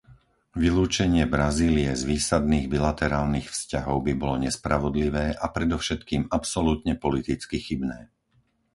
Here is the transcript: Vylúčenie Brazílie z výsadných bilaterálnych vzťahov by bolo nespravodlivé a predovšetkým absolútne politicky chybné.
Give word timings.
Vylúčenie 0.63 1.23
Brazílie 1.35 1.91
z 1.93 2.09
výsadných 2.11 2.65
bilaterálnych 2.75 3.47
vzťahov 3.55 3.97
by 4.09 4.13
bolo 4.21 4.35
nespravodlivé 4.45 5.25
a 5.37 5.45
predovšetkým 5.57 6.23
absolútne 6.37 6.93
politicky 7.05 7.57
chybné. 7.67 7.99